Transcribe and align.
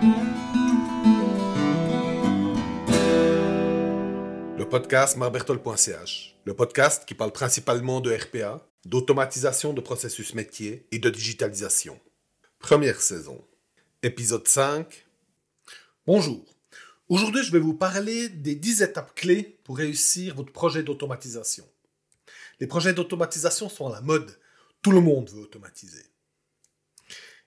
Le 0.00 0.06
podcast 4.70 5.16
marbertol.ch, 5.16 6.36
le 6.44 6.54
podcast 6.54 7.04
qui 7.04 7.14
parle 7.14 7.32
principalement 7.32 8.00
de 8.00 8.14
RPA, 8.14 8.64
d'automatisation 8.84 9.72
de 9.72 9.80
processus 9.80 10.34
métier 10.34 10.86
et 10.92 11.00
de 11.00 11.10
digitalisation. 11.10 11.98
Première 12.60 13.00
saison. 13.00 13.44
Épisode 14.04 14.46
5. 14.46 15.04
Bonjour. 16.06 16.44
Aujourd'hui, 17.08 17.42
je 17.42 17.50
vais 17.50 17.58
vous 17.58 17.74
parler 17.74 18.28
des 18.28 18.54
10 18.54 18.82
étapes 18.82 19.16
clés 19.16 19.58
pour 19.64 19.78
réussir 19.78 20.36
votre 20.36 20.52
projet 20.52 20.84
d'automatisation. 20.84 21.64
Les 22.60 22.68
projets 22.68 22.92
d'automatisation 22.92 23.68
sont 23.68 23.88
à 23.88 23.94
la 23.94 24.02
mode. 24.02 24.38
Tout 24.80 24.92
le 24.92 25.00
monde 25.00 25.28
veut 25.30 25.42
automatiser. 25.42 26.04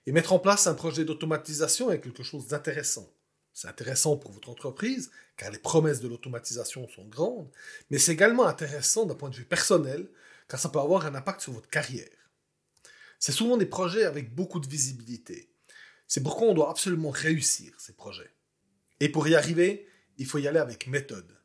Et 0.06 0.12
mettre 0.12 0.32
en 0.32 0.38
place 0.38 0.66
un 0.66 0.74
projet 0.74 1.04
d'automatisation 1.04 1.90
est 1.90 2.00
quelque 2.00 2.22
chose 2.22 2.48
d'intéressant. 2.48 3.12
C'est 3.52 3.68
intéressant 3.68 4.16
pour 4.16 4.32
votre 4.32 4.48
entreprise, 4.48 5.10
car 5.36 5.50
les 5.50 5.58
promesses 5.58 6.00
de 6.00 6.08
l'automatisation 6.08 6.88
sont 6.88 7.06
grandes, 7.06 7.50
mais 7.90 7.98
c'est 7.98 8.12
également 8.12 8.46
intéressant 8.46 9.04
d'un 9.04 9.14
point 9.14 9.28
de 9.28 9.36
vue 9.36 9.44
personnel, 9.44 10.08
car 10.48 10.58
ça 10.58 10.70
peut 10.70 10.78
avoir 10.78 11.06
un 11.06 11.14
impact 11.14 11.42
sur 11.42 11.52
votre 11.52 11.68
carrière. 11.68 12.08
C'est 13.18 13.32
souvent 13.32 13.56
des 13.56 13.66
projets 13.66 14.04
avec 14.04 14.34
beaucoup 14.34 14.58
de 14.58 14.68
visibilité. 14.68 15.50
C'est 16.08 16.22
pourquoi 16.22 16.48
on 16.48 16.54
doit 16.54 16.70
absolument 16.70 17.10
réussir 17.10 17.78
ces 17.78 17.92
projets. 17.92 18.34
Et 19.00 19.08
pour 19.08 19.28
y 19.28 19.34
arriver, 19.34 19.86
il 20.18 20.26
faut 20.26 20.38
y 20.38 20.48
aller 20.48 20.58
avec 20.58 20.86
méthode. 20.86 21.38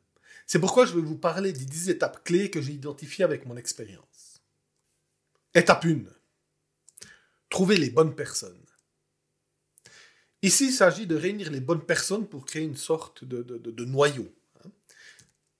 C'est 0.46 0.58
pourquoi 0.58 0.86
je 0.86 0.94
vais 0.94 1.02
vous 1.02 1.18
parler 1.18 1.52
des 1.52 1.64
10 1.64 1.90
étapes 1.90 2.24
clés 2.24 2.50
que 2.50 2.60
j'ai 2.60 2.72
identifiées 2.72 3.24
avec 3.24 3.46
mon 3.46 3.56
expérience. 3.56 4.42
Étape 5.54 5.84
1. 5.84 6.17
Trouver 7.50 7.76
les 7.76 7.90
bonnes 7.90 8.14
personnes. 8.14 8.64
Ici, 10.42 10.66
il 10.66 10.72
s'agit 10.72 11.06
de 11.06 11.16
réunir 11.16 11.50
les 11.50 11.60
bonnes 11.60 11.84
personnes 11.84 12.28
pour 12.28 12.44
créer 12.44 12.62
une 12.62 12.76
sorte 12.76 13.24
de, 13.24 13.84
noyau. 13.84 14.32
Hein. 14.64 14.70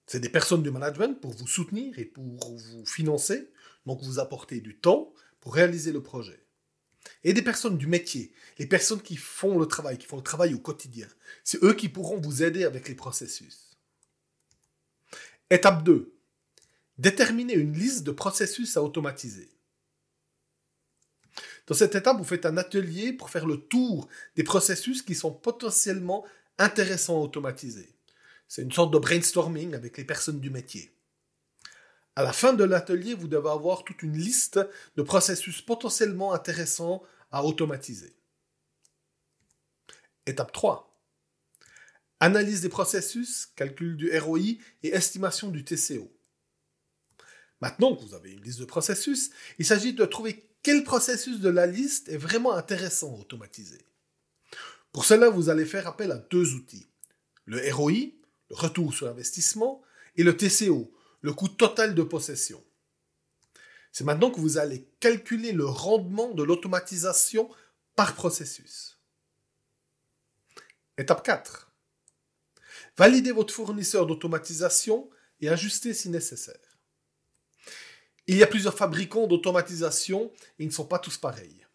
C'est 0.07 0.21
des 0.21 0.29
personnes 0.29 0.63
du 0.63 0.71
management 0.71 1.19
pour 1.19 1.31
vous 1.31 1.47
soutenir 1.47 1.99
et 1.99 2.05
pour 2.05 2.23
vous 2.23 2.85
financer, 2.85 3.51
donc 3.85 4.01
vous 4.03 4.19
apporter 4.19 4.61
du 4.61 4.77
temps 4.77 5.13
pour 5.41 5.55
réaliser 5.55 5.91
le 5.91 6.01
projet 6.01 6.45
et 7.23 7.33
des 7.33 7.41
personnes 7.41 7.77
du 7.77 7.87
métier, 7.87 8.33
les 8.57 8.65
personnes 8.65 9.01
qui 9.01 9.15
font 9.15 9.57
le 9.57 9.65
travail, 9.65 9.97
qui 9.97 10.05
font 10.05 10.17
le 10.17 10.23
travail 10.23 10.53
au 10.53 10.59
quotidien. 10.59 11.07
C'est 11.43 11.61
eux 11.63 11.73
qui 11.73 11.89
pourront 11.89 12.19
vous 12.19 12.43
aider 12.43 12.63
avec 12.63 12.87
les 12.87 12.95
processus. 12.95 13.77
Étape 15.49 15.83
2. 15.83 16.13
Déterminer 16.97 17.53
une 17.53 17.73
liste 17.73 18.03
de 18.03 18.11
processus 18.11 18.77
à 18.77 18.83
automatiser. 18.83 19.49
Dans 21.69 21.75
cette 21.75 21.93
étape, 21.93 22.17
vous 22.17 22.23
faites 22.23 22.47
un 22.47 22.57
atelier 22.57 23.13
pour 23.13 23.29
faire 23.29 23.45
le 23.45 23.57
tour 23.57 24.07
des 24.35 24.43
processus 24.43 25.03
qui 25.03 25.13
sont 25.13 25.31
potentiellement 25.31 26.25
intéressants 26.57 27.19
à 27.19 27.23
automatiser. 27.23 27.93
C'est 28.47 28.63
une 28.63 28.71
sorte 28.71 28.91
de 28.91 28.97
brainstorming 28.97 29.75
avec 29.75 29.95
les 29.95 30.03
personnes 30.03 30.39
du 30.39 30.49
métier. 30.49 30.91
À 32.15 32.23
la 32.23 32.33
fin 32.33 32.53
de 32.53 32.63
l'atelier, 32.63 33.13
vous 33.13 33.27
devez 33.27 33.51
avoir 33.51 33.83
toute 33.83 34.01
une 34.01 34.17
liste 34.17 34.59
de 34.95 35.03
processus 35.03 35.61
potentiellement 35.61 36.33
intéressants 36.33 37.03
à 37.31 37.45
automatiser. 37.45 38.15
Étape 40.25 40.51
3. 40.51 40.99
Analyse 42.19 42.61
des 42.61 42.69
processus, 42.69 43.45
calcul 43.55 43.95
du 43.95 44.17
ROI 44.17 44.57
et 44.81 44.89
estimation 44.89 45.49
du 45.49 45.63
TCO. 45.63 46.11
Maintenant 47.61 47.95
que 47.95 48.01
vous 48.01 48.15
avez 48.15 48.31
une 48.31 48.41
liste 48.41 48.59
de 48.59 48.65
processus, 48.65 49.29
il 49.59 49.65
s'agit 49.67 49.93
de 49.93 50.05
trouver 50.05 50.48
quel 50.63 50.83
processus 50.83 51.39
de 51.39 51.49
la 51.49 51.65
liste 51.65 52.09
est 52.09 52.17
vraiment 52.17 52.53
intéressant 52.53 53.15
à 53.15 53.19
automatiser. 53.19 53.79
Pour 54.91 55.05
cela, 55.05 55.29
vous 55.29 55.49
allez 55.49 55.65
faire 55.65 55.87
appel 55.87 56.11
à 56.11 56.17
deux 56.17 56.53
outils. 56.53 56.87
Le 57.45 57.61
ROI, 57.73 58.11
le 58.49 58.55
retour 58.55 58.93
sur 58.93 59.07
investissement, 59.07 59.81
et 60.15 60.23
le 60.23 60.35
TCO, 60.35 60.91
le 61.21 61.33
coût 61.33 61.47
total 61.47 61.95
de 61.95 62.03
possession. 62.03 62.63
C'est 63.91 64.03
maintenant 64.03 64.31
que 64.31 64.39
vous 64.39 64.57
allez 64.57 64.87
calculer 64.99 65.51
le 65.51 65.65
rendement 65.65 66.33
de 66.33 66.43
l'automatisation 66.43 67.49
par 67.95 68.15
processus. 68.15 68.99
Étape 70.97 71.23
4. 71.23 71.71
Validez 72.97 73.31
votre 73.31 73.53
fournisseur 73.53 74.05
d'automatisation 74.05 75.09
et 75.41 75.49
ajustez 75.49 75.93
si 75.93 76.09
nécessaire. 76.09 76.68
Il 78.29 78.37
y 78.37 78.43
a 78.43 78.47
plusieurs 78.47 78.77
fabricants 78.77 79.25
d'automatisation 79.25 80.31
et 80.59 80.63
ils 80.63 80.67
ne 80.67 80.71
sont 80.71 80.85
pas 80.85 80.99
tous 80.99 81.17
pareils. 81.17 81.65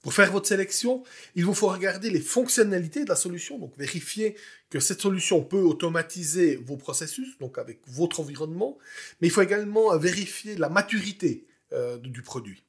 Pour 0.00 0.14
faire 0.14 0.32
votre 0.32 0.48
sélection, 0.48 1.02
il 1.34 1.44
vous 1.44 1.52
faut 1.52 1.68
regarder 1.68 2.08
les 2.08 2.22
fonctionnalités 2.22 3.04
de 3.04 3.10
la 3.10 3.16
solution, 3.16 3.58
donc 3.58 3.76
vérifier 3.76 4.34
que 4.70 4.80
cette 4.80 5.02
solution 5.02 5.44
peut 5.44 5.60
automatiser 5.60 6.56
vos 6.56 6.78
processus, 6.78 7.36
donc 7.38 7.58
avec 7.58 7.80
votre 7.86 8.20
environnement, 8.20 8.78
mais 9.20 9.28
il 9.28 9.30
faut 9.30 9.42
également 9.42 9.94
vérifier 9.98 10.56
la 10.56 10.70
maturité 10.70 11.46
euh, 11.74 11.98
du 11.98 12.22
produit. 12.22 12.64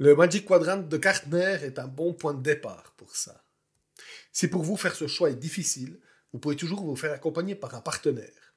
Le 0.00 0.16
Magic 0.16 0.46
Quadrant 0.46 0.78
de 0.78 0.96
Gartner 0.96 1.58
est 1.62 1.78
un 1.78 1.86
bon 1.86 2.12
point 2.12 2.34
de 2.34 2.42
départ 2.42 2.92
pour 2.96 3.14
ça. 3.14 3.44
Si 4.32 4.48
pour 4.48 4.64
vous 4.64 4.76
faire 4.76 4.96
ce 4.96 5.06
choix 5.06 5.30
est 5.30 5.36
difficile, 5.36 6.00
vous 6.32 6.40
pouvez 6.40 6.56
toujours 6.56 6.82
vous 6.84 6.96
faire 6.96 7.12
accompagner 7.12 7.54
par 7.54 7.72
un 7.76 7.80
partenaire. 7.80 8.53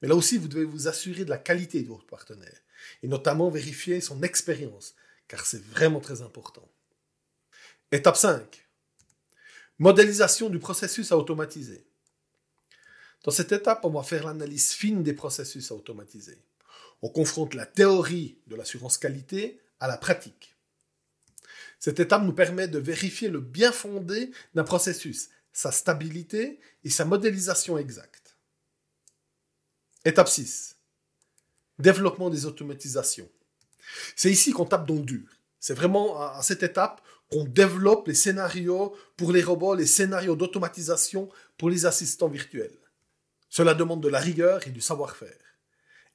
Mais 0.00 0.08
là 0.08 0.14
aussi, 0.14 0.38
vous 0.38 0.48
devez 0.48 0.64
vous 0.64 0.88
assurer 0.88 1.24
de 1.24 1.30
la 1.30 1.38
qualité 1.38 1.82
de 1.82 1.88
votre 1.88 2.06
partenaire, 2.06 2.60
et 3.02 3.08
notamment 3.08 3.50
vérifier 3.50 4.00
son 4.00 4.22
expérience, 4.22 4.94
car 5.28 5.44
c'est 5.46 5.62
vraiment 5.64 6.00
très 6.00 6.22
important. 6.22 6.68
Étape 7.92 8.16
5. 8.16 8.66
Modélisation 9.78 10.50
du 10.50 10.58
processus 10.58 11.12
à 11.12 11.16
automatiser. 11.16 11.84
Dans 13.24 13.30
cette 13.30 13.52
étape, 13.52 13.84
on 13.84 13.90
va 13.90 14.02
faire 14.02 14.26
l'analyse 14.26 14.72
fine 14.72 15.02
des 15.02 15.12
processus 15.12 15.70
à 15.70 15.74
automatiser. 15.74 16.38
On 17.02 17.08
confronte 17.08 17.54
la 17.54 17.66
théorie 17.66 18.38
de 18.46 18.56
l'assurance 18.56 18.98
qualité 18.98 19.60
à 19.78 19.88
la 19.88 19.96
pratique. 19.96 20.56
Cette 21.78 22.00
étape 22.00 22.22
nous 22.22 22.32
permet 22.32 22.68
de 22.68 22.78
vérifier 22.78 23.28
le 23.28 23.40
bien 23.40 23.72
fondé 23.72 24.30
d'un 24.54 24.64
processus, 24.64 25.30
sa 25.52 25.72
stabilité 25.72 26.60
et 26.84 26.90
sa 26.90 27.04
modélisation 27.04 27.78
exacte. 27.78 28.19
Étape 30.04 30.28
6. 30.28 30.76
Développement 31.78 32.30
des 32.30 32.46
automatisations. 32.46 33.28
C'est 34.16 34.30
ici 34.30 34.52
qu'on 34.52 34.64
tape 34.64 34.86
dans 34.86 34.94
le 34.94 35.02
dur. 35.02 35.28
C'est 35.58 35.74
vraiment 35.74 36.20
à 36.22 36.40
cette 36.42 36.62
étape 36.62 37.02
qu'on 37.30 37.44
développe 37.44 38.08
les 38.08 38.14
scénarios 38.14 38.96
pour 39.18 39.30
les 39.30 39.42
robots, 39.42 39.74
les 39.74 39.86
scénarios 39.86 40.36
d'automatisation 40.36 41.28
pour 41.58 41.68
les 41.68 41.84
assistants 41.84 42.28
virtuels. 42.28 42.78
Cela 43.50 43.74
demande 43.74 44.02
de 44.02 44.08
la 44.08 44.20
rigueur 44.20 44.66
et 44.66 44.70
du 44.70 44.80
savoir-faire. 44.80 45.36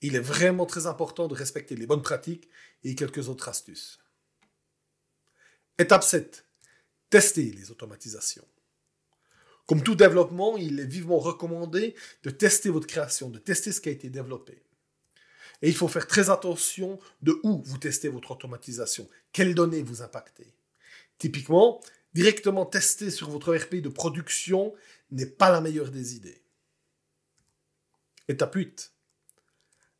Il 0.01 0.15
est 0.15 0.19
vraiment 0.19 0.65
très 0.65 0.87
important 0.87 1.27
de 1.27 1.35
respecter 1.35 1.75
les 1.75 1.85
bonnes 1.85 2.01
pratiques 2.01 2.49
et 2.83 2.95
quelques 2.95 3.29
autres 3.29 3.49
astuces. 3.49 3.99
Étape 5.77 6.03
7. 6.03 6.43
Tester 7.09 7.51
les 7.51 7.69
automatisations. 7.69 8.47
Comme 9.67 9.81
tout 9.81 9.95
développement, 9.95 10.57
il 10.57 10.79
est 10.79 10.85
vivement 10.85 11.17
recommandé 11.17 11.95
de 12.23 12.29
tester 12.29 12.69
votre 12.69 12.87
création, 12.87 13.29
de 13.29 13.39
tester 13.39 13.71
ce 13.71 13.81
qui 13.81 13.89
a 13.89 13.93
été 13.93 14.09
développé. 14.09 14.61
Et 15.61 15.69
il 15.69 15.75
faut 15.75 15.87
faire 15.87 16.07
très 16.07 16.29
attention 16.29 16.99
de 17.21 17.39
où 17.43 17.63
vous 17.63 17.77
testez 17.77 18.09
votre 18.09 18.31
automatisation, 18.31 19.09
quelles 19.31 19.55
données 19.55 19.81
vous 19.81 20.01
impactez. 20.01 20.53
Typiquement, 21.17 21.81
directement 22.13 22.65
tester 22.65 23.09
sur 23.09 23.29
votre 23.29 23.55
RP 23.55 23.75
de 23.75 23.89
production 23.89 24.73
n'est 25.11 25.25
pas 25.25 25.51
la 25.51 25.61
meilleure 25.61 25.91
des 25.91 26.15
idées. 26.15 26.41
Étape 28.27 28.55
8. 28.55 28.91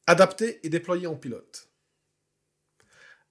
Adapter 0.08 0.60
et 0.64 0.70
déployer 0.70 1.08
en 1.08 1.16
pilote. 1.16 1.70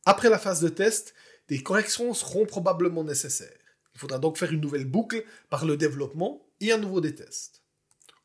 Après 0.05 0.29
la 0.29 0.39
phase 0.39 0.61
de 0.61 0.69
test, 0.69 1.15
des 1.49 1.63
corrections 1.63 2.15
seront 2.15 2.47
probablement 2.47 3.05
nécessaires. 3.05 3.64
Il 3.95 4.01
faudra 4.01 4.19
donc 4.19 4.37
faire 4.37 4.53
une 4.53 4.61
nouvelle 4.61 4.87
boucle 4.87 5.25
par 5.51 5.65
le 5.65 5.77
développement 5.77 6.47
et 6.61 6.73
un 6.73 6.79
nouveau 6.79 7.01
des 7.01 7.15
tests. 7.15 7.63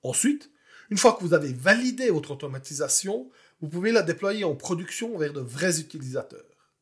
Ensuite, 0.03 0.51
une 0.89 0.97
fois 0.97 1.13
que 1.13 1.21
vous 1.21 1.33
avez 1.33 1.53
validé 1.53 2.09
votre 2.09 2.31
automatisation, 2.31 3.29
vous 3.61 3.67
pouvez 3.67 3.91
la 3.91 4.01
déployer 4.01 4.43
en 4.43 4.55
production 4.55 5.17
vers 5.17 5.33
de 5.33 5.41
vrais 5.41 5.79
utilisateurs. 5.79 6.73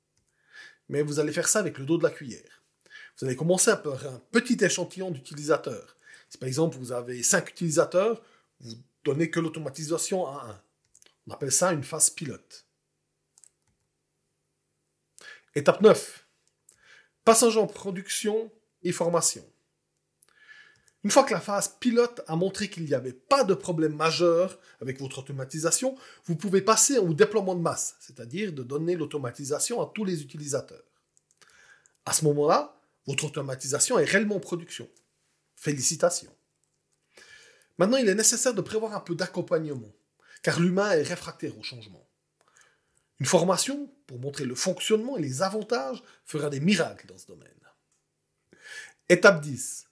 Mais 0.90 1.02
vous 1.02 1.20
allez 1.20 1.34
faire 1.34 1.48
ça 1.48 1.60
avec 1.60 1.78
le 1.78 1.86
dos 1.86 1.98
de 1.98 2.04
la 2.04 2.12
cuillère. 2.12 2.64
Vous 3.18 3.26
allez 3.26 3.36
commencer 3.36 3.74
par 3.84 4.06
un 4.06 4.22
petit 4.32 4.58
échantillon 4.64 5.12
d'utilisateurs. 5.12 5.98
Si 6.30 6.38
par 6.38 6.48
exemple 6.48 6.78
vous 6.78 6.92
avez 6.92 7.24
5 7.24 7.50
utilisateurs, 7.50 8.22
vous 8.60 8.76
donnez 9.04 9.30
que 9.30 9.40
l'automatisation 9.40 10.28
à 10.28 10.46
un. 10.52 10.62
On 11.28 11.34
appelle 11.34 11.52
ça 11.52 11.74
une 11.74 11.84
phase 11.84 12.10
pilote. 12.10 12.66
Étape 15.56 15.82
9. 15.82 16.26
Passage 17.26 17.58
en 17.58 17.68
production 17.68 18.52
et 18.84 18.92
formation. 18.92 19.44
Une 21.04 21.12
fois 21.12 21.24
que 21.24 21.34
la 21.34 21.40
phase 21.40 21.76
pilote 21.80 22.22
a 22.28 22.36
montré 22.36 22.70
qu'il 22.70 22.84
n'y 22.84 22.94
avait 22.94 23.14
pas 23.14 23.44
de 23.44 23.54
problème 23.54 23.96
majeur 23.96 24.60
avec 24.82 25.00
votre 25.00 25.20
automatisation, 25.20 25.96
vous 26.26 26.36
pouvez 26.36 26.62
passer 26.62 26.98
au 26.98 27.14
déploiement 27.14 27.56
de 27.56 27.62
masse, 27.62 27.96
c'est-à-dire 28.00 28.52
de 28.52 28.64
donner 28.64 28.96
l'automatisation 28.96 29.82
à 29.82 29.92
tous 29.94 30.04
les 30.04 30.22
utilisateurs. 30.22 30.84
À 32.06 32.14
ce 32.14 32.26
moment-là, 32.26 32.78
votre 33.06 33.26
automatisation 33.26 34.00
est 34.00 34.06
réellement 34.06 34.36
en 34.36 34.42
production. 34.42 34.90
Félicitations. 35.56 36.36
Maintenant, 37.78 37.98
il 37.98 38.10
est 38.10 38.16
nécessaire 38.16 38.54
de 38.54 38.62
prévoir 38.62 38.96
un 38.96 39.00
peu 39.00 39.16
d'accompagnement, 39.16 39.94
car 40.42 40.60
l'humain 40.60 40.92
est 40.92 41.04
réfractaire 41.04 41.58
au 41.58 41.64
changement. 41.64 42.08
Une 43.20 43.26
formation 43.26 43.92
pour 44.08 44.20
montrer 44.20 44.46
le 44.46 44.56
fonctionnement 44.56 45.18
et 45.18 45.22
les 45.22 45.42
avantages 45.42 46.04
fera 46.26 46.50
des 46.50 46.60
miracles 46.60 47.08
dans 47.08 47.18
ce 47.18 47.28
domaine. 47.28 47.52
Étape 49.10 49.40
10. 49.40 49.88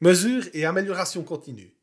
Mesure 0.00 0.44
et 0.52 0.64
amélioration 0.64 1.24
continue. 1.24 1.74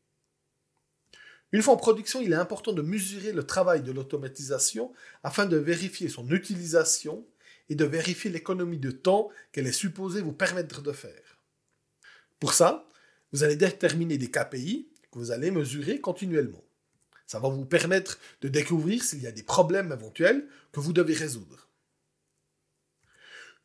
Une 1.52 1.60
fois 1.60 1.74
en 1.74 1.76
production, 1.76 2.22
il 2.22 2.32
est 2.32 2.36
important 2.36 2.72
de 2.72 2.80
mesurer 2.80 3.32
le 3.32 3.44
travail 3.44 3.82
de 3.82 3.92
l'automatisation 3.92 4.90
afin 5.22 5.44
de 5.44 5.58
vérifier 5.58 6.08
son 6.08 6.30
utilisation 6.30 7.26
et 7.68 7.74
de 7.74 7.84
vérifier 7.84 8.30
l'économie 8.30 8.78
de 8.78 8.90
temps 8.90 9.28
qu'elle 9.52 9.66
est 9.66 9.72
supposée 9.72 10.22
vous 10.22 10.32
permettre 10.32 10.80
de 10.80 10.92
faire. 10.92 11.38
Pour 12.40 12.54
ça, 12.54 12.88
vous 13.32 13.42
allez 13.42 13.56
déterminer 13.56 14.16
des 14.16 14.30
KPI 14.30 14.88
que 15.12 15.18
vous 15.18 15.30
allez 15.30 15.50
mesurer 15.50 16.00
continuellement. 16.00 16.64
Ça 17.26 17.38
va 17.38 17.50
vous 17.50 17.66
permettre 17.66 18.18
de 18.40 18.48
découvrir 18.48 19.04
s'il 19.04 19.20
y 19.20 19.26
a 19.26 19.32
des 19.32 19.42
problèmes 19.42 19.92
éventuels 19.92 20.48
que 20.72 20.80
vous 20.80 20.94
devez 20.94 21.12
résoudre. 21.12 21.68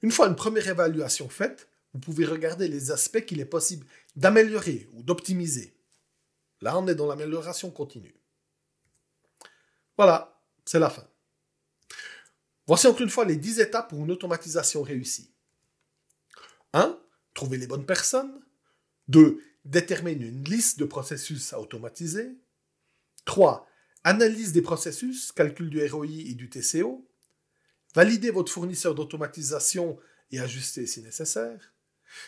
Une 0.01 0.11
fois 0.11 0.27
une 0.27 0.35
première 0.35 0.67
évaluation 0.67 1.29
faite, 1.29 1.69
vous 1.93 1.99
pouvez 1.99 2.25
regarder 2.25 2.67
les 2.67 2.91
aspects 2.91 3.23
qu'il 3.23 3.39
est 3.39 3.45
possible 3.45 3.85
d'améliorer 4.15 4.89
ou 4.93 5.03
d'optimiser. 5.03 5.75
Là, 6.61 6.77
on 6.77 6.87
est 6.87 6.95
dans 6.95 7.07
l'amélioration 7.07 7.69
continue. 7.71 8.15
Voilà, 9.97 10.39
c'est 10.65 10.79
la 10.79 10.89
fin. 10.89 11.07
Voici 12.65 12.87
encore 12.87 13.01
une 13.01 13.09
fois 13.09 13.25
les 13.25 13.35
10 13.35 13.59
étapes 13.59 13.89
pour 13.89 13.99
une 13.99 14.11
automatisation 14.11 14.81
réussie. 14.81 15.31
1. 16.73 16.97
Trouver 17.33 17.57
les 17.57 17.67
bonnes 17.67 17.85
personnes. 17.85 18.41
2. 19.09 19.43
Déterminer 19.65 20.25
une 20.25 20.43
liste 20.45 20.79
de 20.79 20.85
processus 20.85 21.53
à 21.53 21.59
automatiser. 21.59 22.31
3. 23.25 23.67
Analyse 24.05 24.51
des 24.51 24.61
processus, 24.61 25.31
calcul 25.31 25.69
du 25.69 25.85
ROI 25.85 26.07
et 26.07 26.33
du 26.33 26.49
TCO. 26.49 27.07
Valider 27.93 28.31
votre 28.31 28.51
fournisseur 28.51 28.95
d'automatisation 28.95 29.99
et 30.31 30.39
ajuster 30.39 30.87
si 30.87 31.01
nécessaire. 31.01 31.72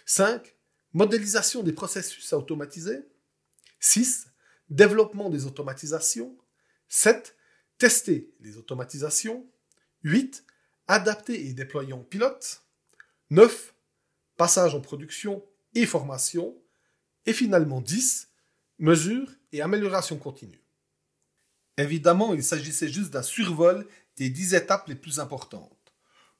5. 0.05 0.55
Modélisation 0.93 1.63
des 1.63 1.73
processus 1.73 2.31
à 2.33 2.37
automatiser. 2.37 3.07
6. 3.79 4.27
Développement 4.69 5.29
des 5.29 5.45
automatisations. 5.45 6.37
7. 6.87 7.35
Tester 7.77 8.33
les 8.39 8.57
automatisations. 8.57 9.45
8. 10.03 10.45
Adapter 10.87 11.47
et 11.47 11.53
déployer 11.53 11.93
en 11.93 12.03
pilote. 12.03 12.63
9. 13.29 13.73
Passage 14.37 14.75
en 14.75 14.81
production 14.81 15.43
et 15.73 15.85
formation. 15.85 16.55
Et 17.25 17.33
finalement 17.33 17.81
10. 17.81 18.29
Mesure 18.79 19.29
et 19.51 19.61
amélioration 19.61 20.17
continue. 20.17 20.61
Évidemment, 21.77 22.33
il 22.33 22.43
s'agissait 22.43 22.89
juste 22.89 23.11
d'un 23.11 23.21
survol 23.21 23.87
des 24.17 24.29
10 24.29 24.53
étapes 24.53 24.87
les 24.87 24.95
plus 24.95 25.19
importantes. 25.19 25.74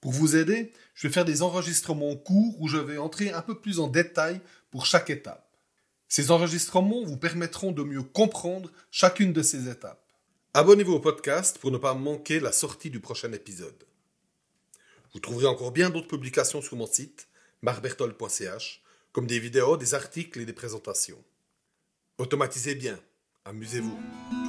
Pour 0.01 0.12
vous 0.12 0.36
aider, 0.36 0.71
je 0.94 1.07
vais 1.07 1.13
faire 1.13 1.25
des 1.25 1.42
enregistrements 1.42 2.15
courts 2.15 2.56
où 2.59 2.68
je 2.68 2.77
vais 2.77 2.97
entrer 2.97 3.31
un 3.31 3.42
peu 3.42 3.59
plus 3.59 3.80
en 3.80 3.88
détail 3.88 4.39
pour 4.71 4.86
chaque 4.86 5.09
étape. 5.09 5.50
Ces 6.07 6.31
enregistrements 6.31 7.03
vous 7.03 7.18
permettront 7.18 7.71
de 7.71 7.83
mieux 7.83 8.03
comprendre 8.03 8.71
chacune 8.92 9.33
de 9.33 9.42
ces 9.42 9.69
étapes. 9.69 10.06
Abonnez-vous 10.53 10.94
au 10.94 11.00
podcast 11.00 11.57
pour 11.57 11.71
ne 11.71 11.77
pas 11.77 11.94
manquer 11.94 12.39
la 12.39 12.51
sortie 12.51 12.89
du 12.89 13.00
prochain 13.00 13.33
épisode. 13.33 13.83
Vous 15.13 15.19
trouverez 15.19 15.47
encore 15.47 15.71
bien 15.71 15.89
d'autres 15.89 16.07
publications 16.07 16.62
sur 16.62 16.77
mon 16.77 16.88
site, 16.88 17.27
marbertol.ch, 17.62 18.83
comme 19.12 19.27
des 19.27 19.39
vidéos, 19.39 19.77
des 19.77 19.94
articles 19.94 20.39
et 20.39 20.45
des 20.45 20.53
présentations. 20.53 21.21
Automatisez 22.18 22.75
bien, 22.75 23.00
amusez-vous. 23.45 24.44